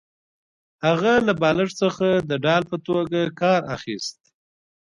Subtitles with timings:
[0.85, 4.19] هغه له بالښت څخه د ډال په توګه کار اخیست